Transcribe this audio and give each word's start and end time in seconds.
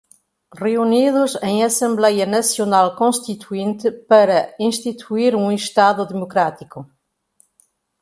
reunidos 0.57 1.35
em 1.43 1.63
Assembleia 1.63 2.25
Nacional 2.25 2.95
Constituinte 2.95 3.91
para 3.91 4.51
instituir 4.59 5.35
um 5.35 5.51
Estado 5.51 6.07
Democrático 6.07 6.87